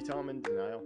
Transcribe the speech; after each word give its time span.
you 0.00 0.06
tell 0.06 0.18
I'm 0.18 0.30
in 0.30 0.40
denial? 0.40 0.82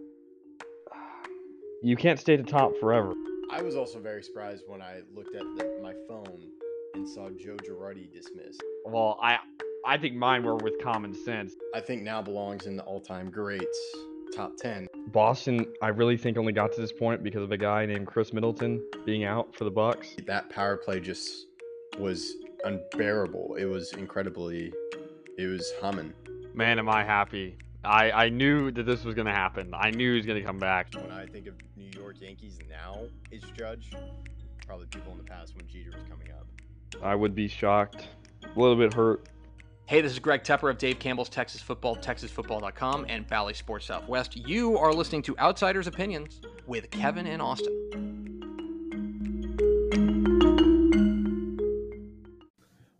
You 1.82 1.96
can't 1.96 2.18
stay 2.18 2.34
at 2.34 2.44
the 2.44 2.50
top 2.50 2.72
forever. 2.80 3.12
I 3.50 3.62
was 3.62 3.76
also 3.76 4.00
very 4.00 4.22
surprised 4.24 4.64
when 4.66 4.82
I 4.82 5.02
looked 5.14 5.36
at 5.36 5.42
the, 5.56 5.78
my 5.82 5.92
phone 6.08 6.50
and 6.94 7.08
saw 7.08 7.28
Joe 7.30 7.56
Girardi 7.56 8.12
dismissed. 8.12 8.62
Well, 8.84 9.18
I 9.22 9.38
I 9.86 9.98
think 9.98 10.16
mine 10.16 10.42
were 10.42 10.56
with 10.56 10.82
common 10.82 11.14
sense. 11.14 11.54
I 11.74 11.80
think 11.80 12.02
now 12.02 12.22
belongs 12.22 12.66
in 12.66 12.76
the 12.76 12.82
all-time 12.84 13.30
greats 13.30 13.78
top 14.34 14.56
10. 14.56 14.88
Boston, 15.12 15.66
I 15.80 15.88
really 15.88 16.16
think 16.16 16.36
only 16.36 16.52
got 16.52 16.72
to 16.72 16.80
this 16.80 16.90
point 16.90 17.22
because 17.22 17.42
of 17.42 17.52
a 17.52 17.56
guy 17.56 17.86
named 17.86 18.08
Khris 18.08 18.32
Middleton 18.32 18.82
being 19.04 19.24
out 19.24 19.54
for 19.54 19.62
the 19.62 19.70
Bucks. 19.70 20.16
That 20.26 20.50
power 20.50 20.76
play 20.76 20.98
just 20.98 21.46
was 21.98 22.34
unbearable. 22.64 23.56
It 23.60 23.66
was 23.66 23.92
incredibly 23.92 24.72
it 25.38 25.46
was 25.46 25.72
humming. 25.80 26.12
Man, 26.52 26.78
am 26.80 26.88
I 26.88 27.04
happy. 27.04 27.58
I, 27.84 28.10
I 28.10 28.28
knew 28.30 28.70
that 28.70 28.84
this 28.84 29.04
was 29.04 29.14
going 29.14 29.26
to 29.26 29.32
happen. 29.32 29.74
I 29.74 29.90
knew 29.90 30.12
he 30.12 30.16
was 30.16 30.26
going 30.26 30.38
to 30.38 30.44
come 30.44 30.58
back. 30.58 30.94
When 30.94 31.10
I 31.10 31.26
think 31.26 31.46
of 31.46 31.54
New 31.76 31.90
York 31.94 32.16
Yankees 32.20 32.58
now 32.68 33.00
is 33.30 33.42
Judge, 33.56 33.92
probably 34.66 34.86
people 34.86 35.12
in 35.12 35.18
the 35.18 35.24
past 35.24 35.54
when 35.54 35.66
Jeter 35.66 35.90
was 35.94 36.02
coming 36.08 36.30
up. 36.30 36.46
I 37.02 37.14
would 37.14 37.34
be 37.34 37.46
shocked. 37.46 38.06
A 38.44 38.58
little 38.58 38.76
bit 38.76 38.94
hurt. 38.94 39.28
Hey, 39.86 40.00
this 40.00 40.12
is 40.12 40.18
Greg 40.18 40.42
Tepper 40.42 40.70
of 40.70 40.78
Dave 40.78 40.98
Campbell's 40.98 41.28
Texas 41.28 41.60
Football, 41.60 41.96
TexasFootball.com, 41.96 43.04
and 43.10 43.26
Bally 43.26 43.52
Sports 43.52 43.84
Southwest. 43.84 44.34
You 44.34 44.78
are 44.78 44.94
listening 44.94 45.20
to 45.22 45.38
Outsiders 45.38 45.86
Opinions 45.86 46.40
with 46.66 46.90
Kevin 46.90 47.26
and 47.26 47.42
Austin. 47.42 47.84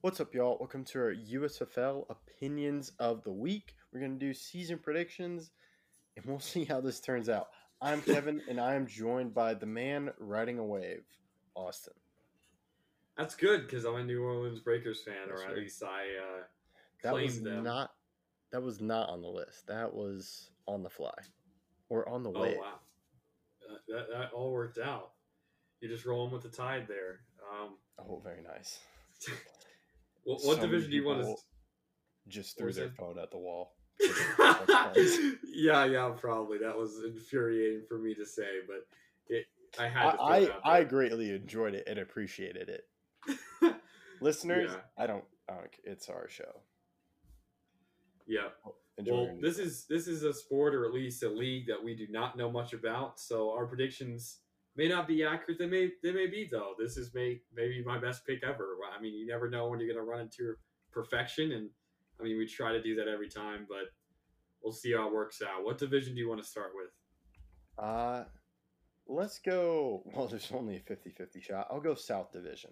What's 0.03 0.21
up, 0.21 0.35
y'all? 0.35 0.59
Welcome 0.61 0.85
to 0.85 0.99
our 0.99 1.15
USFL 1.15 2.05
Opinions 2.11 2.93
of 2.99 3.25
the 3.25 3.33
Week. 3.33 3.75
We're 3.95 4.01
going 4.01 4.19
to 4.19 4.27
do 4.27 4.35
season 4.35 4.79
predictions, 4.79 5.53
and 6.17 6.27
we'll 6.27 6.41
see 6.41 6.65
how 6.65 6.81
this 6.81 7.01
turns 7.01 7.29
out. 7.29 7.49
I'm 7.81 8.03
Kevin, 8.03 8.43
and 8.49 8.61
I 8.61 8.75
am 8.75 8.87
joined 8.89 9.33
by 9.33 9.55
the 9.55 9.67
man 9.67 10.11
riding 10.19 10.59
a 10.59 10.65
wave, 10.65 11.05
Austin. 11.55 11.95
That's 13.17 13.37
good 13.37 13.63
because 13.67 13.85
I'm 13.85 13.95
a 13.95 14.05
New 14.05 14.25
Orleans 14.25 14.59
Breakers 14.59 15.03
fan, 15.05 15.15
That's 15.29 15.41
or 15.41 15.45
at 15.45 15.51
right. 15.51 15.59
least 15.59 15.83
I 15.85 15.87
uh, 15.87 16.43
That 17.05 17.15
was 17.15 17.41
them. 17.41 17.63
not 17.63 17.93
that 18.51 18.61
was 18.63 18.81
not 18.81 19.09
on 19.09 19.23
the 19.23 19.29
list. 19.29 19.67
That 19.69 19.93
was 19.95 20.51
on 20.67 20.83
the 20.83 20.91
fly, 20.91 21.13
or 21.89 22.09
on 22.09 22.25
the 22.25 22.31
way. 22.31 22.39
oh 22.39 22.43
wave. 22.43 22.57
wow, 22.59 22.75
uh, 23.71 23.77
that 23.89 24.07
that 24.13 24.33
all 24.33 24.51
worked 24.53 24.79
out. 24.79 25.13
You 25.81 25.89
just 25.89 26.05
rolling 26.05 26.33
with 26.33 26.43
the 26.43 26.49
tide 26.49 26.87
there. 26.89 27.21
Um, 27.53 27.75
Oh, 28.01 28.21
very 28.25 28.43
nice. 28.43 28.81
what, 30.25 30.41
what 30.45 30.61
division 30.61 30.91
do 30.91 30.97
you 30.97 31.05
want 31.07 31.23
to? 31.23 31.37
Just 32.27 32.59
threw 32.59 32.73
their 32.73 32.87
it? 32.87 32.97
phone 32.97 33.19
at 33.21 33.31
the 33.31 33.39
wall. 33.39 33.77
yeah, 35.45 35.85
yeah, 35.85 36.13
probably. 36.19 36.59
That 36.59 36.77
was 36.77 37.03
infuriating 37.05 37.83
for 37.89 37.99
me 37.99 38.15
to 38.15 38.27
say, 38.27 38.61
but 38.67 38.87
it, 39.29 39.47
I 39.79 39.89
had 39.89 40.13
to 40.13 40.21
I 40.21 40.51
I, 40.65 40.79
I 40.79 40.85
greatly 40.85 41.31
enjoyed 41.35 41.75
it 41.75 41.85
and 41.87 41.99
appreciated 41.99 42.69
it. 42.69 43.75
Listeners, 44.21 44.71
Yeah. 44.73 44.81
I 45.03 45.07
don't. 45.07 45.25
I 45.49 45.55
don't. 45.55 45.71
It's 45.85 46.09
our 46.09 46.29
show. 46.29 46.63
yeah. 48.27 48.49
Enjoy 48.97 49.13
Well, 49.13 49.37
this 49.41 49.59
is 49.59 49.87
this 49.89 50.07
is 50.07 50.23
a 50.23 50.33
sport 50.33 50.75
or 50.75 50.85
at 50.85 50.93
least 50.95 51.23
a 51.25 51.29
league 51.29 51.67
that 51.67 51.83
we 51.83 51.97
do 51.97 52.07
not 52.11 52.37
know 52.37 52.51
much 52.51 52.73
about. 52.73 53.19
So 53.19 53.51
our 53.53 53.67
predictions 53.67 54.39
may 54.77 54.89
not 54.89 55.09
be 55.09 55.25
accurate. 55.25 55.59
They 55.59 55.67
may 55.67 55.91
they 56.03 56.13
may 56.13 56.29
be 56.29 56.49
though. 56.51 56.75
This 56.79 56.97
is 56.97 57.13
may 57.13 57.41
maybe 57.55 57.83
my 57.85 57.99
best 57.99 58.25
pick 58.25 58.45
ever. 58.45 58.77
I 58.97 59.01
mean, 59.03 59.15
you 59.15 59.27
never 59.27 59.51
know 59.51 59.69
when 59.69 59.81
you're 59.81 59.93
going 59.93 60.05
to 60.05 60.09
run 60.09 60.21
into 60.21 60.55
perfection, 60.93 61.53
and 61.53 61.71
I 62.21 62.23
mean 62.23 62.39
we 62.39 62.47
try 62.47 62.73
to 62.73 62.83
do 62.83 62.95
that 62.97 63.09
every 63.09 63.29
time, 63.29 63.67
but 63.69 63.91
we'll 64.63 64.73
see 64.73 64.93
how 64.93 65.09
it 65.09 65.15
works 65.15 65.43
out. 65.43 65.65
What 65.65 65.79
division 65.79 66.15
do 66.15 66.21
you 66.21 66.29
want 66.29 66.43
to 66.43 66.47
start 66.49 66.73
with? 66.75 66.91
Uh, 67.79 68.25
let's 69.07 69.39
go. 69.39 70.03
Well, 70.15 70.27
there's 70.29 70.51
only 70.53 70.77
a 70.77 70.81
50-50 70.81 71.43
shot. 71.43 71.69
I'll 71.71 71.81
go 71.81 71.95
South 71.95 72.33
Division. 72.33 72.71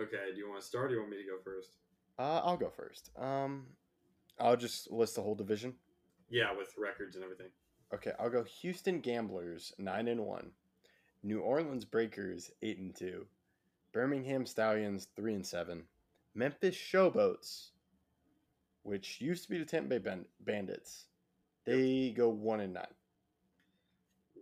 Okay, 0.00 0.32
do 0.32 0.38
you 0.38 0.48
want 0.48 0.60
to 0.60 0.66
start? 0.66 0.86
or 0.86 0.88
do 0.88 0.94
you 0.94 1.00
want 1.00 1.10
me 1.10 1.16
to 1.18 1.24
go 1.24 1.38
first? 1.44 1.70
Uh, 2.18 2.40
I'll 2.44 2.56
go 2.56 2.70
first. 2.70 3.10
Um, 3.16 3.66
I'll 4.38 4.56
just 4.56 4.90
list 4.90 5.16
the 5.16 5.22
whole 5.22 5.34
division. 5.34 5.74
Yeah, 6.30 6.56
with 6.56 6.72
records 6.76 7.16
and 7.16 7.24
everything. 7.24 7.48
Okay, 7.92 8.12
I'll 8.18 8.30
go 8.30 8.44
Houston 8.60 9.00
Gamblers 9.00 9.72
nine 9.78 10.08
and 10.08 10.20
one, 10.20 10.50
New 11.22 11.40
Orleans 11.40 11.84
Breakers 11.84 12.50
eight 12.62 12.78
and 12.78 12.94
two, 12.94 13.26
Birmingham 13.92 14.44
Stallions 14.46 15.08
three 15.16 15.34
and 15.34 15.46
seven, 15.46 15.84
Memphis 16.34 16.76
Showboats, 16.76 17.70
which 18.88 19.20
used 19.20 19.44
to 19.44 19.50
be 19.50 19.58
the 19.58 19.64
Tampa 19.64 19.88
Bay 19.90 19.98
Band- 19.98 20.24
Bandits, 20.40 21.06
they 21.64 22.14
go 22.16 22.28
one 22.28 22.60
and 22.60 22.74
nine. 22.74 22.86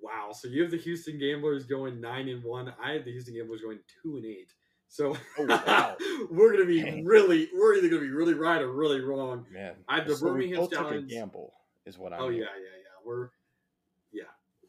Wow. 0.02 0.30
So 0.32 0.48
you 0.48 0.62
have 0.62 0.70
the 0.70 0.76
Houston 0.78 1.18
Gamblers 1.18 1.64
going 1.66 2.00
nine 2.00 2.28
and 2.28 2.42
one. 2.44 2.72
I 2.82 2.92
have 2.92 3.04
the 3.04 3.12
Houston 3.12 3.34
Gamblers 3.34 3.60
going 3.60 3.78
two 4.02 4.16
and 4.16 4.24
eight. 4.24 4.52
So 4.88 5.16
Oh, 5.38 5.44
wow. 5.66 5.96
we're 6.30 6.52
gonna 6.52 6.64
be 6.66 6.80
Dang. 6.82 7.04
really, 7.04 7.48
we're 7.54 7.74
either 7.76 7.88
gonna 7.88 8.02
be 8.02 8.10
really 8.10 8.34
right 8.34 8.62
or 8.62 8.70
really 8.72 9.00
wrong. 9.00 9.44
Man, 9.52 9.74
I 9.88 9.96
have 9.96 10.06
the 10.06 10.16
so 10.16 10.26
Birmingham 10.26 10.58
both 10.60 10.70
took 10.70 10.78
a 10.80 10.84
Stallions- 10.84 11.12
gamble, 11.12 11.54
is 11.86 11.98
what 11.98 12.12
I. 12.12 12.18
Oh 12.18 12.28
yeah, 12.28 12.38
yeah, 12.38 12.44
yeah. 12.54 13.04
We're 13.04 13.30
yeah. 14.12 14.22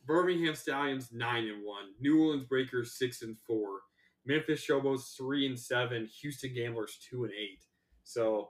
Birmingham 0.08 0.56
Stallions 0.56 1.10
nine 1.12 1.48
and 1.48 1.64
one. 1.64 1.94
New 2.00 2.20
Orleans 2.24 2.46
Breakers 2.46 2.94
six 2.98 3.22
and 3.22 3.38
four. 3.38 3.82
Memphis 4.26 4.66
Showboats 4.66 5.16
three 5.16 5.46
and 5.46 5.58
seven. 5.60 6.10
Houston 6.22 6.54
Gamblers 6.56 6.98
two 6.98 7.24
and 7.26 7.34
eight. 7.34 7.64
So 8.04 8.50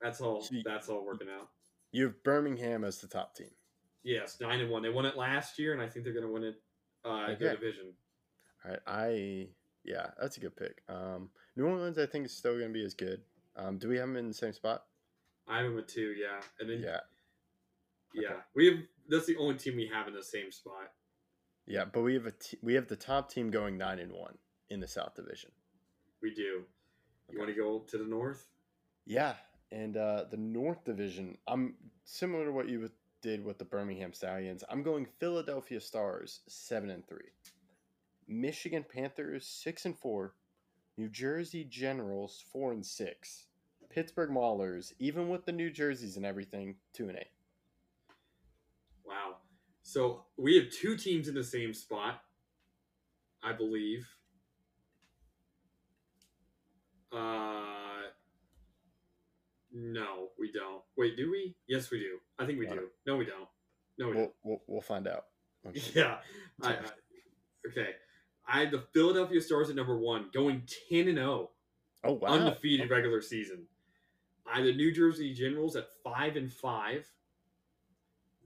that's 0.00 0.20
all. 0.20 0.40
So 0.42 0.54
you- 0.54 0.62
That's 0.64 0.88
all 0.88 1.04
working 1.04 1.28
out. 1.28 1.48
You 1.92 2.04
have 2.04 2.22
Birmingham 2.22 2.84
as 2.84 3.00
the 3.00 3.06
top 3.08 3.34
team. 3.34 3.50
Yes, 4.02 4.40
nine 4.40 4.60
and 4.60 4.70
one. 4.70 4.82
They 4.82 4.90
won 4.90 5.06
it 5.06 5.16
last 5.16 5.58
year, 5.58 5.72
and 5.72 5.80
I 5.82 5.88
think 5.88 6.04
they're 6.04 6.14
gonna 6.14 6.30
win 6.30 6.44
it. 6.44 6.62
Uh, 7.04 7.26
their 7.28 7.34
Okay. 7.36 7.50
division. 7.52 7.96
All 8.64 8.70
right, 8.72 8.80
I 8.86 9.48
yeah, 9.84 10.10
that's 10.20 10.36
a 10.36 10.40
good 10.40 10.54
pick. 10.56 10.82
Um, 10.88 11.30
New 11.56 11.66
Orleans, 11.66 11.96
I 11.98 12.04
think 12.06 12.26
is 12.26 12.36
still 12.36 12.52
going 12.58 12.68
to 12.68 12.72
be 12.74 12.84
as 12.84 12.92
good. 12.94 13.24
Um, 13.56 13.78
do 13.78 13.88
we 13.88 13.96
have 13.96 14.06
them 14.08 14.16
in 14.16 14.28
the 14.28 14.34
same 14.34 14.52
spot? 14.52 14.86
I 15.46 15.58
have 15.62 15.70
them 15.70 15.78
at 15.78 15.88
two, 15.88 16.12
yeah, 16.12 16.42
and 16.60 16.68
then 16.68 16.82
Yeah, 16.82 17.00
yeah, 18.12 18.32
Okay. 18.34 18.42
we 18.54 18.66
have. 18.66 18.88
That's 19.08 19.24
the 19.26 19.36
only 19.38 19.56
team 19.56 19.76
we 19.76 19.86
have 19.86 20.06
in 20.08 20.12
the 20.14 20.22
same 20.22 20.52
spot. 20.52 20.92
yeah, 21.64 21.84
but 21.86 22.02
we 22.02 22.14
have 22.14 22.26
a 22.26 22.32
t- 22.32 22.58
we 22.62 22.74
have 22.74 22.88
the 22.88 22.96
top 22.96 23.30
team 23.30 23.50
going 23.50 23.78
nine 23.78 23.98
and 23.98 24.12
one 24.12 24.38
in 24.68 24.80
the 24.80 24.88
South 24.88 25.14
Division. 25.14 25.50
We 26.20 26.34
do. 26.34 26.42
You 26.42 26.66
Okay. 27.30 27.38
want 27.38 27.48
to 27.50 27.54
go 27.54 27.80
to 27.80 27.98
the 27.98 28.04
north? 28.04 28.46
Yeah, 29.06 29.36
and 29.70 29.96
uh, 29.96 30.24
the 30.30 30.36
North 30.36 30.84
Division, 30.84 31.36
I'm 31.46 31.74
similar 32.04 32.46
to 32.46 32.52
what 32.52 32.68
you 32.68 32.90
did 33.20 33.44
with 33.44 33.58
the 33.58 33.64
Birmingham 33.64 34.12
Stallions. 34.12 34.64
I'm 34.70 34.82
going 34.82 35.06
Philadelphia 35.18 35.80
Stars 35.80 36.40
seven 36.46 36.90
and 36.90 37.06
three, 37.06 37.32
Michigan 38.26 38.84
Panthers 38.90 39.46
six 39.46 39.84
and 39.84 39.98
four, 39.98 40.34
New 40.96 41.08
Jersey 41.08 41.64
Generals 41.64 42.42
four 42.52 42.72
and 42.72 42.84
six, 42.84 43.46
Pittsburgh 43.90 44.30
Maulers, 44.30 44.92
even 44.98 45.28
with 45.28 45.44
the 45.44 45.52
New 45.52 45.70
Jerseys 45.70 46.16
and 46.16 46.26
everything, 46.26 46.76
two 46.92 47.08
and 47.08 47.18
eight. 47.18 47.30
Wow. 49.04 49.36
So 49.82 50.24
we 50.36 50.56
have 50.56 50.70
two 50.70 50.96
teams 50.96 51.28
in 51.28 51.34
the 51.34 51.44
same 51.44 51.72
spot, 51.72 52.20
I 53.42 53.52
believe. 53.52 54.06
Uh, 57.10 57.67
no, 59.72 60.28
we 60.38 60.50
don't. 60.52 60.82
Wait, 60.96 61.16
do 61.16 61.30
we? 61.30 61.54
Yes, 61.68 61.90
we 61.90 61.98
do. 62.00 62.18
I 62.38 62.46
think 62.46 62.58
we 62.58 62.66
do. 62.66 62.88
No, 63.06 63.16
we 63.16 63.24
don't. 63.24 63.48
No, 63.98 64.08
we 64.08 64.16
We'll, 64.16 64.32
we'll, 64.44 64.62
we'll 64.66 64.80
find 64.80 65.06
out. 65.08 65.24
once. 65.64 65.90
Yeah. 65.94 66.18
I, 66.62 66.70
I, 66.70 66.76
okay. 67.68 67.90
I 68.46 68.60
had 68.60 68.70
the 68.70 68.84
Philadelphia 68.94 69.40
Stars 69.40 69.68
at 69.70 69.76
number 69.76 69.98
one, 69.98 70.30
going 70.32 70.62
ten 70.88 71.08
and 71.08 71.18
zero. 71.18 71.50
Oh 72.04 72.12
wow! 72.12 72.28
undefeated 72.28 72.90
regular 72.90 73.20
season. 73.20 73.66
I 74.50 74.58
had 74.58 74.66
the 74.66 74.72
New 74.74 74.92
Jersey 74.92 75.34
Generals 75.34 75.76
at 75.76 75.88
five 76.02 76.36
and 76.36 76.50
five, 76.50 77.06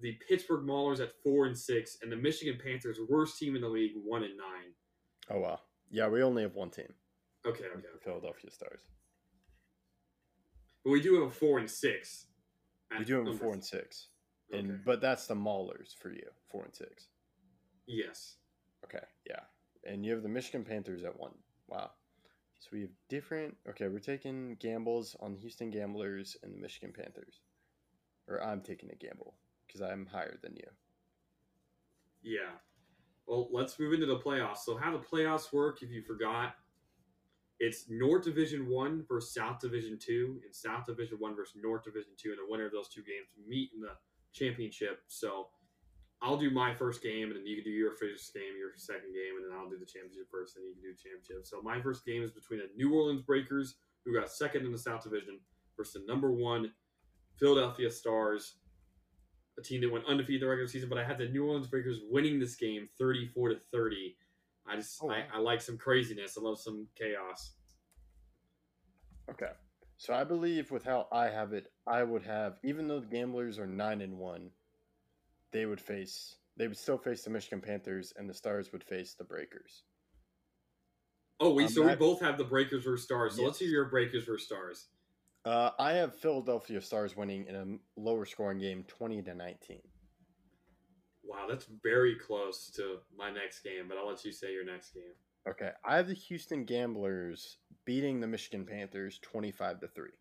the 0.00 0.18
Pittsburgh 0.28 0.64
Maulers 0.66 1.00
at 1.00 1.12
four 1.22 1.46
and 1.46 1.56
six, 1.56 1.98
and 2.02 2.10
the 2.10 2.16
Michigan 2.16 2.58
Panthers, 2.62 2.98
worst 3.08 3.38
team 3.38 3.54
in 3.54 3.60
the 3.62 3.68
league, 3.68 3.92
one 4.02 4.24
and 4.24 4.36
nine. 4.36 4.72
Oh 5.30 5.38
wow! 5.38 5.60
Yeah, 5.90 6.08
we 6.08 6.22
only 6.22 6.42
have 6.42 6.54
one 6.54 6.70
team, 6.70 6.92
Okay, 7.46 7.64
okay, 7.64 7.68
the 7.82 7.88
okay. 7.88 7.88
Philadelphia 8.04 8.50
Stars. 8.50 8.80
But 10.84 10.90
we 10.90 11.00
do 11.00 11.14
have 11.14 11.24
a 11.28 11.30
four 11.30 11.58
and 11.58 11.70
six. 11.70 12.26
We 12.98 13.04
do 13.04 13.16
have 13.18 13.26
a 13.28 13.38
four 13.38 13.52
and 13.54 13.64
six, 13.64 14.08
and 14.52 14.70
Okay. 14.70 14.80
but 14.84 15.00
that's 15.00 15.26
the 15.26 15.34
Maulers 15.34 15.94
for 15.96 16.10
you, 16.10 16.28
four 16.50 16.64
and 16.64 16.74
six. 16.74 17.08
Yes. 17.86 18.36
Okay, 18.84 19.04
yeah, 19.28 19.40
and 19.84 20.04
you 20.04 20.12
have 20.12 20.22
the 20.22 20.28
Michigan 20.28 20.64
Panthers 20.64 21.04
at 21.04 21.18
one. 21.18 21.32
Wow. 21.68 21.92
So 22.58 22.68
we 22.72 22.82
have 22.82 22.90
different. 23.08 23.56
Okay, 23.68 23.88
we're 23.88 23.98
taking 23.98 24.56
gambles 24.56 25.16
on 25.20 25.32
the 25.32 25.38
Houston 25.40 25.70
Gamblers 25.70 26.36
and 26.42 26.52
the 26.54 26.58
Michigan 26.58 26.92
Panthers, 26.92 27.40
or 28.28 28.42
I'm 28.42 28.60
taking 28.60 28.90
a 28.90 28.94
gamble 28.94 29.34
because 29.66 29.80
I'm 29.80 30.04
higher 30.06 30.38
than 30.42 30.54
you. 30.56 30.68
Yeah. 32.22 32.50
Well, 33.26 33.48
let's 33.52 33.78
move 33.78 33.94
into 33.94 34.06
the 34.06 34.18
playoffs. 34.18 34.58
So, 34.58 34.76
how 34.76 34.92
the 34.92 34.98
playoffs 35.02 35.52
work, 35.52 35.82
if 35.82 35.90
you 35.90 36.02
forgot, 36.02 36.56
It's 37.62 37.86
North 37.88 38.24
Division 38.24 38.68
One 38.68 39.04
versus 39.06 39.32
South 39.32 39.60
Division 39.60 39.96
Two, 39.96 40.40
and 40.44 40.52
South 40.52 40.84
Division 40.84 41.18
One 41.20 41.36
versus 41.36 41.54
North 41.62 41.84
Division 41.84 42.10
Two, 42.18 42.30
and 42.30 42.38
the 42.38 42.50
winner 42.50 42.66
of 42.66 42.72
those 42.72 42.88
two 42.88 43.02
games 43.02 43.30
meet 43.46 43.70
in 43.72 43.80
the 43.80 43.94
championship. 44.32 44.98
So 45.06 45.46
I'll 46.20 46.36
do 46.36 46.50
my 46.50 46.74
first 46.74 47.04
game, 47.04 47.28
and 47.28 47.36
then 47.36 47.46
you 47.46 47.54
can 47.54 47.62
do 47.62 47.70
your 47.70 47.94
first 47.94 48.34
game, 48.34 48.58
your 48.58 48.72
second 48.74 49.14
game, 49.14 49.38
and 49.38 49.46
then 49.46 49.56
I'll 49.56 49.70
do 49.70 49.78
the 49.78 49.86
championship 49.86 50.26
first, 50.28 50.56
and 50.56 50.66
you 50.66 50.74
can 50.74 50.82
do 50.82 50.90
the 50.90 50.98
championship. 50.98 51.46
So 51.46 51.62
my 51.62 51.80
first 51.80 52.04
game 52.04 52.24
is 52.24 52.32
between 52.32 52.58
the 52.58 52.68
New 52.74 52.92
Orleans 52.96 53.22
Breakers, 53.22 53.76
who 54.04 54.12
got 54.12 54.28
second 54.28 54.66
in 54.66 54.72
the 54.72 54.78
South 54.78 55.04
Division, 55.04 55.38
versus 55.76 56.02
the 56.02 56.12
number 56.12 56.32
one 56.32 56.72
Philadelphia 57.38 57.92
Stars, 57.92 58.56
a 59.56 59.62
team 59.62 59.82
that 59.82 59.92
went 59.92 60.06
undefeated 60.06 60.42
the 60.42 60.48
regular 60.48 60.66
season, 60.66 60.88
but 60.88 60.98
I 60.98 61.04
had 61.04 61.16
the 61.16 61.28
New 61.28 61.46
Orleans 61.46 61.68
Breakers 61.68 62.00
winning 62.10 62.40
this 62.40 62.56
game 62.56 62.88
34 62.98 63.50
to 63.50 63.60
30. 63.70 64.16
I 64.66 64.76
just 64.76 65.00
Oh, 65.02 65.06
wow. 65.06 65.14
I, 65.14 65.36
I 65.36 65.40
like 65.40 65.60
some 65.60 65.78
craziness. 65.78 66.36
I 66.38 66.42
love 66.42 66.60
some 66.60 66.86
chaos. 66.96 67.52
Okay. 69.30 69.52
So 69.96 70.14
I 70.14 70.24
believe 70.24 70.70
with 70.70 70.84
how 70.84 71.06
I 71.12 71.28
have 71.28 71.52
it, 71.52 71.70
I 71.86 72.02
would 72.02 72.24
have 72.24 72.58
even 72.64 72.88
though 72.88 73.00
the 73.00 73.06
gamblers 73.06 73.58
are 73.58 73.66
nine 73.66 74.00
and 74.00 74.18
one, 74.18 74.50
they 75.52 75.66
would 75.66 75.80
face 75.80 76.36
they 76.56 76.68
would 76.68 76.76
still 76.76 76.98
face 76.98 77.22
the 77.22 77.30
Michigan 77.30 77.60
Panthers 77.60 78.12
and 78.16 78.28
the 78.28 78.34
Stars 78.34 78.72
would 78.72 78.84
face 78.84 79.14
the 79.14 79.24
Breakers. 79.24 79.84
Oh, 81.40 81.54
we 81.54 81.64
Um, 81.64 81.70
so 81.70 81.86
we 81.86 81.94
both 81.94 82.20
have 82.20 82.38
the 82.38 82.44
Breakers 82.44 82.84
versus 82.84 83.04
Stars. 83.04 83.36
So 83.36 83.44
let's 83.44 83.58
hear 83.58 83.68
your 83.68 83.86
Breakers 83.86 84.24
versus 84.24 84.46
Stars. 84.46 84.88
Uh, 85.44 85.70
I 85.78 85.92
have 85.92 86.14
Philadelphia 86.14 86.80
Stars 86.80 87.16
winning 87.16 87.46
in 87.46 87.54
a 87.56 88.00
lower 88.00 88.26
scoring 88.26 88.58
game, 88.58 88.84
twenty 88.86 89.22
to 89.22 89.34
nineteen. 89.34 89.82
Wow, 91.32 91.46
that's 91.48 91.66
very 91.82 92.14
close 92.14 92.70
to 92.76 92.98
my 93.16 93.30
next 93.30 93.60
game, 93.60 93.88
but 93.88 93.96
I'll 93.96 94.06
let 94.06 94.22
you 94.24 94.32
say 94.32 94.52
your 94.52 94.66
next 94.66 94.92
game. 94.92 95.14
Okay, 95.48 95.70
I 95.84 95.96
have 95.96 96.06
the 96.06 96.14
Houston 96.14 96.64
Gamblers 96.64 97.56
beating 97.86 98.20
the 98.20 98.26
Michigan 98.26 98.66
Panthers 98.66 99.18
twenty-five 99.22 99.80
to 99.80 99.88
three. 99.88 100.12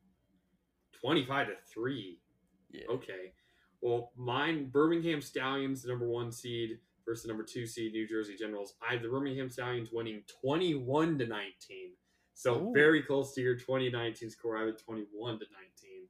25 1.01 1.47
to 1.47 1.53
3. 1.73 2.19
Yeah. 2.71 2.81
Okay. 2.89 3.33
Well, 3.81 4.11
mine 4.15 4.69
Birmingham 4.69 5.21
Stallions, 5.21 5.81
the 5.81 5.89
number 5.89 6.07
1 6.07 6.31
seed 6.31 6.79
versus 7.05 7.23
the 7.23 7.29
number 7.29 7.43
2 7.43 7.65
seed 7.65 7.93
New 7.93 8.07
Jersey 8.07 8.35
Generals. 8.37 8.75
I 8.87 8.93
have 8.93 9.01
the 9.01 9.09
Birmingham 9.09 9.49
Stallions 9.49 9.89
winning 9.91 10.21
21 10.41 11.17
to 11.17 11.25
19. 11.25 11.53
So 12.33 12.55
Ooh. 12.55 12.73
very 12.73 13.01
close 13.01 13.33
to 13.33 13.41
your 13.41 13.55
2019 13.55 14.29
score. 14.29 14.57
I 14.57 14.61
have 14.61 14.69
it 14.69 14.81
21 14.85 15.39
to 15.39 15.45
19. 15.45 16.07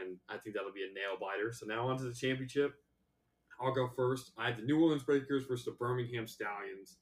And 0.00 0.16
I 0.28 0.36
think 0.38 0.56
that'll 0.56 0.72
be 0.72 0.82
a 0.82 0.92
nail 0.92 1.16
biter. 1.20 1.52
So 1.52 1.66
now 1.66 1.88
on 1.88 1.96
to 1.98 2.04
the 2.04 2.12
championship. 2.12 2.74
I'll 3.60 3.74
go 3.74 3.88
first. 3.96 4.32
I 4.38 4.48
have 4.48 4.56
the 4.56 4.62
New 4.62 4.82
Orleans 4.82 5.04
Breakers 5.04 5.44
versus 5.46 5.64
the 5.64 5.72
Birmingham 5.72 6.26
Stallions. 6.26 6.98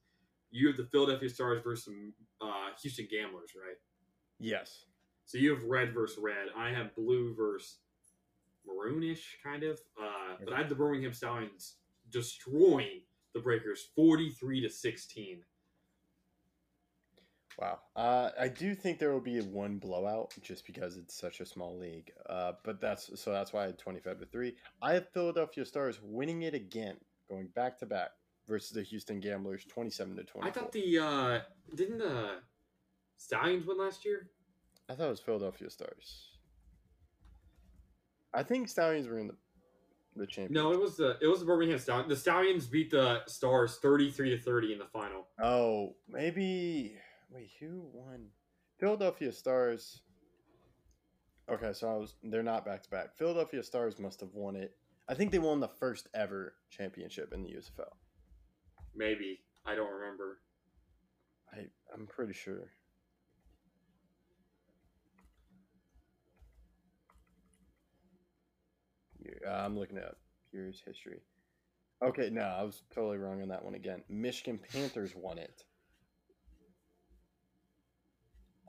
You 0.51 0.69
have 0.69 0.77
the 0.77 0.85
Philadelphia 0.85 1.29
Stars 1.29 1.63
versus 1.65 1.93
uh, 2.41 2.71
Houston 2.81 3.09
Gamblers, 3.11 3.53
right? 3.57 3.77
Yes. 4.39 4.85
So 5.25 5.39
you 5.39 5.51
have 5.55 5.65
red 5.65 5.95
versus 5.95 6.19
red. 6.21 6.49
I 6.57 6.71
have 6.71 6.95
blue 6.95 7.35
versus 7.35 7.79
maroonish, 8.69 9.23
kind 9.43 9.63
of. 9.63 9.81
Uh, 10.01 10.37
but 10.45 10.53
I 10.53 10.59
have 10.59 10.69
the 10.69 10.75
Birmingham 10.75 11.13
Stallions 11.13 11.77
destroying 12.11 13.01
the 13.35 13.41
Breakers, 13.41 13.89
forty-three 13.97 14.61
to 14.61 14.69
sixteen. 14.69 15.43
Wow. 17.59 17.81
Uh, 17.97 18.31
I 18.39 18.49
do 18.49 18.75
think 18.75 18.99
there 18.99 19.13
will 19.13 19.21
be 19.21 19.41
one 19.41 19.79
blowout 19.79 20.35
just 20.43 20.67
because 20.67 20.97
it's 20.97 21.15
such 21.15 21.41
a 21.41 21.47
small 21.47 21.77
league. 21.79 22.13
Uh, 22.29 22.53
but 22.65 22.81
that's 22.81 23.11
so 23.21 23.33
that's 23.33 23.53
why 23.53 23.63
I 23.63 23.67
had 23.67 23.79
25 23.79 24.21
to 24.21 24.27
3. 24.27 24.55
I 24.81 24.95
have 24.95 25.09
Philadelphia 25.11 25.65
Stars 25.65 26.01
winning 26.03 26.43
it 26.43 26.55
again, 26.55 26.97
going 27.29 27.49
back 27.55 27.79
to 27.81 27.87
back 27.87 28.11
versus 28.49 28.71
the 28.71 28.83
Houston 28.83 29.21
Gamblers 29.21 29.65
27 29.67 30.17
to 30.17 30.25
24. 30.25 30.49
I 30.49 30.53
thought 30.53 30.73
the 30.73 30.99
uh, 30.99 31.41
didn't 31.75 31.99
the 31.99 32.39
Stallions 33.17 33.67
win 33.67 33.79
last 33.79 34.05
year? 34.05 34.31
I 34.89 34.95
thought 34.95 35.07
it 35.07 35.11
was 35.11 35.21
Philadelphia 35.21 35.71
Stars. 35.71 36.29
I 38.35 38.43
think 38.43 38.69
Stallions 38.69 39.09
were 39.09 39.19
in 39.19 39.29
the 39.29 39.37
the 40.17 40.27
championship. 40.27 40.55
No, 40.55 40.73
it 40.73 40.81
was 40.81 40.97
the 40.97 41.17
it 41.21 41.27
was 41.27 41.41
the 41.41 41.47
Birmingham 41.47 41.79
Stallions. 41.79 42.09
The 42.09 42.17
Stallions 42.17 42.67
beat 42.67 42.91
the 42.91 43.21
Stars 43.27 43.79
thirty-three 43.81 44.31
to 44.31 44.39
thirty 44.39 44.73
in 44.73 44.79
the 44.79 44.87
final. 44.87 45.29
Oh, 45.43 45.95
maybe. 46.09 46.97
Wait, 47.33 47.51
who 47.61 47.89
won? 47.95 48.27
Philadelphia 48.79 49.33
Stars. 49.33 50.03
Okay, 51.51 51.73
so 51.73 51.89
I 51.89 51.97
was. 51.97 52.15
They're 52.23 52.43
not 52.43 52.65
back 52.65 52.83
to 52.83 52.91
back. 52.91 53.17
Philadelphia 53.17 53.63
Stars 53.63 53.99
must 53.99 54.21
have 54.21 54.35
won 54.35 54.55
it. 54.55 54.77
I 55.09 55.15
think 55.15 55.33
they 55.33 55.39
won 55.39 55.59
the 55.61 55.69
first 55.69 56.09
ever 56.15 56.55
championship 56.71 57.33
in 57.33 57.43
the 57.43 57.51
USFL. 57.51 57.95
Maybe 58.95 59.41
I 59.65 59.75
don't 59.75 59.91
remember. 59.91 60.39
I 61.53 61.67
I'm 61.93 62.07
pretty 62.07 62.35
sure. 62.35 62.71
Uh, 69.47 69.51
I'm 69.51 69.79
looking 69.79 69.97
it 69.97 70.05
up. 70.05 70.19
Here's 70.53 70.83
history. 70.85 71.21
Okay, 72.05 72.31
no, 72.31 72.43
I 72.43 72.63
was 72.63 72.83
totally 72.95 73.19
wrong 73.19 73.41
on 73.43 73.49
that 73.49 73.65
one 73.65 73.75
again. 73.75 74.03
Michigan 74.09 74.59
Panthers 74.73 75.15
won 75.17 75.39
it. 75.39 75.65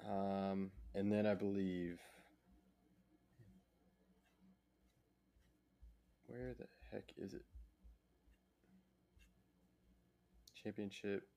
Um, 0.09 0.71
and 0.95 1.11
then 1.11 1.25
I 1.25 1.33
believe. 1.33 1.99
Where 6.27 6.55
the 6.57 6.65
heck 6.91 7.11
is 7.17 7.33
it? 7.33 7.45
Championship. 10.63 11.27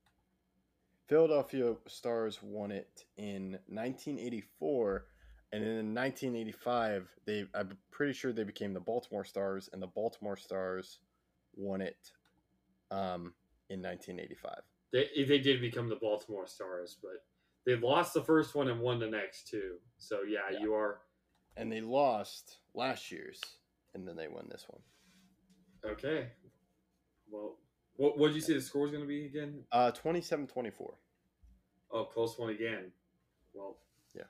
Philadelphia 1.09 1.75
Stars 1.87 2.41
won 2.43 2.73
it 2.73 3.05
in 3.17 3.53
1984, 3.69 5.05
and 5.53 5.63
then 5.63 5.71
in 5.71 5.95
1985, 5.95 7.09
they 7.27 7.45
I'm 7.55 7.77
pretty 7.91 8.13
sure 8.13 8.33
they 8.33 8.45
became 8.45 8.73
the 8.73 8.81
Baltimore 8.81 9.25
Stars, 9.25 9.69
and 9.73 9.83
the 9.83 9.87
Baltimore 9.87 10.37
Stars 10.37 10.99
won 11.55 11.81
it 11.81 12.11
um, 12.91 13.35
in 13.69 13.83
1985. 13.83 14.55
They 14.93 15.09
they 15.25 15.39
did 15.39 15.61
become 15.61 15.89
the 15.89 15.97
Baltimore 15.97 16.47
Stars, 16.47 16.97
but 17.01 17.23
they 17.67 17.77
lost 17.77 18.15
the 18.15 18.23
first 18.23 18.55
one 18.55 18.69
and 18.69 18.81
won 18.81 18.99
the 18.99 19.09
next 19.11 19.49
two. 19.49 19.77
So 19.99 20.21
yeah, 20.23 20.41
Yeah. 20.53 20.61
you 20.61 20.75
are 20.75 21.01
And 21.57 21.71
they 21.71 21.81
lost 21.81 22.59
last 22.75 23.11
year's, 23.11 23.41
and 23.95 24.07
then 24.07 24.17
they 24.17 24.29
won 24.29 24.47
this 24.51 24.67
one. 24.69 24.83
okay. 25.93 26.29
Well, 27.31 27.59
what 27.97 28.17
what 28.19 28.29
did 28.29 28.37
you 28.37 28.41
say 28.43 28.55
the 28.55 28.61
score 28.61 28.87
is 28.87 28.93
going 28.93 29.03
to 29.03 29.09
be 29.09 29.27
again? 29.27 29.65
Uh, 29.73 29.91
27-24. 29.91 30.95
Oh, 31.93 32.05
close 32.05 32.39
one 32.39 32.51
again. 32.51 32.93
Well, 33.55 33.79
Yeah. 34.15 34.25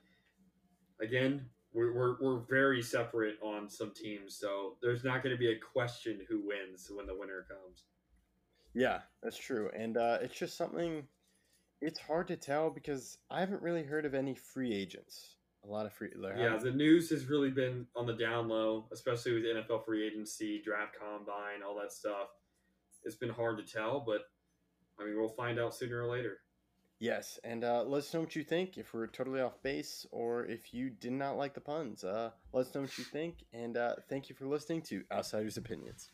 Again, 1.01 1.45
we're, 1.73 1.93
we're, 1.93 2.15
we're 2.21 2.39
very 2.39 2.81
separate 2.81 3.37
on 3.43 3.69
some 3.69 3.91
teams, 3.91 4.35
so 4.35 4.77
there's 4.81 5.03
not 5.03 5.21
going 5.21 5.35
to 5.35 5.39
be 5.39 5.51
a 5.51 5.59
question 5.59 6.21
who 6.27 6.41
wins 6.47 6.89
when 6.91 7.05
the 7.05 7.15
winner 7.15 7.45
comes. 7.47 7.83
Yeah, 8.73 9.01
that's 9.21 9.37
true. 9.37 9.69
And 9.75 9.97
uh, 9.97 10.19
it's 10.21 10.35
just 10.37 10.55
something, 10.57 11.03
it's 11.81 11.99
hard 11.99 12.27
to 12.29 12.35
tell 12.35 12.69
because 12.69 13.17
I 13.29 13.39
haven't 13.39 13.61
really 13.61 13.83
heard 13.83 14.05
of 14.05 14.13
any 14.13 14.35
free 14.35 14.73
agents. 14.73 15.35
A 15.63 15.67
lot 15.67 15.85
of 15.85 15.93
free. 15.93 16.09
There 16.15 16.37
Yeah, 16.37 16.57
the 16.57 16.71
news 16.71 17.09
has 17.09 17.25
really 17.25 17.49
been 17.49 17.87
on 17.95 18.05
the 18.05 18.13
down 18.13 18.47
low, 18.47 18.85
especially 18.93 19.33
with 19.33 19.43
NFL 19.43 19.85
free 19.85 20.05
agency, 20.05 20.61
draft 20.63 20.95
combine, 20.99 21.61
all 21.67 21.77
that 21.81 21.91
stuff. 21.91 22.29
It's 23.03 23.15
been 23.15 23.29
hard 23.29 23.57
to 23.57 23.63
tell, 23.63 24.03
but 24.05 24.21
I 24.99 25.05
mean, 25.05 25.17
we'll 25.17 25.29
find 25.29 25.59
out 25.59 25.75
sooner 25.75 26.01
or 26.01 26.11
later. 26.11 26.39
Yes, 26.99 27.39
and 27.43 27.63
uh, 27.63 27.83
let 27.83 27.99
us 27.99 28.13
know 28.13 28.21
what 28.21 28.35
you 28.35 28.43
think. 28.43 28.77
If 28.77 28.93
we're 28.93 29.05
totally 29.07 29.39
off 29.39 29.61
base, 29.61 30.05
or 30.11 30.45
if 30.45 30.73
you 30.73 30.89
did 30.89 31.11
not 31.11 31.37
like 31.37 31.53
the 31.53 31.61
puns, 31.61 32.03
uh, 32.03 32.31
let 32.53 32.67
us 32.67 32.73
know 32.73 32.81
what 32.81 32.97
you 32.97 33.03
think. 33.03 33.45
And 33.53 33.77
uh, 33.77 33.95
thank 34.09 34.29
you 34.29 34.35
for 34.35 34.47
listening 34.47 34.81
to 34.83 35.03
Outsiders 35.11 35.57
Opinions. 35.57 36.09